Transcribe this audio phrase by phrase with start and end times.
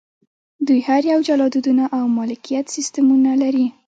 [0.65, 3.65] دوی هر یو جلا دودونه او مالکیت سیستمونه لري.